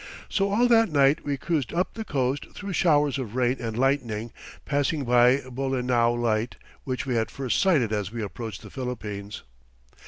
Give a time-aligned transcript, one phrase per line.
[0.29, 4.31] So all that night we cruised up the coast through showers of rain and lightning,
[4.65, 9.43] passing by Bolinao Light, which we had first sighted as we approached the Philippines.